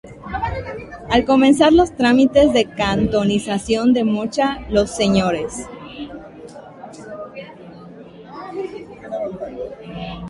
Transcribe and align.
Al 1.11 1.25
comenzar 1.25 1.71
los 1.71 1.95
trámites 1.95 2.53
de 2.53 2.65
cantonización 2.65 3.93
de 3.93 4.03
Mocha 4.03 4.57
los 4.67 4.89
Srs. 4.89 5.67